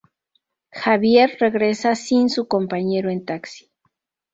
Javier 0.71 1.37
regresa 1.39 1.93
sin 1.93 2.31
su 2.31 2.47
compañero 2.47 3.11
en 3.11 3.23
taxi... 3.23 3.69